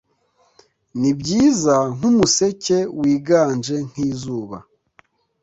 [0.99, 4.57] Nibyiza nkumuseke wiganje nkizuba